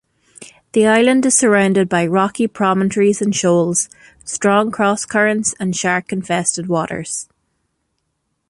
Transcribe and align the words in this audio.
The 0.71 0.87
island 0.87 1.27
is 1.27 1.37
surrounded 1.37 1.87
by 1.87 2.07
rocky 2.07 2.47
promontories 2.47 3.21
and 3.21 3.35
shoals, 3.35 3.87
strong 4.25 4.71
cross-currents 4.71 5.53
and 5.59 5.75
shark-infested 5.75 6.67
waters. 6.67 7.29